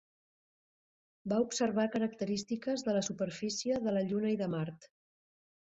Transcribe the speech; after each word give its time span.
Va 1.33 1.37
observar 1.43 1.85
característiques 1.97 2.87
de 2.89 2.97
la 2.97 3.05
superfície 3.11 3.79
de 3.87 3.97
la 3.97 4.05
Lluna 4.11 4.35
i 4.35 4.43
de 4.43 4.51
Mart. 4.59 4.93